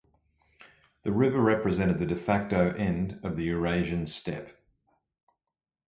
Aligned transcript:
The 1.03 1.11
river 1.11 1.39
represents 1.39 1.99
the 1.99 2.07
"de 2.07 2.15
facto" 2.15 2.73
end 2.75 3.19
of 3.21 3.37
the 3.37 3.43
Eurasian 3.43 4.07
Steppe. 4.07 4.49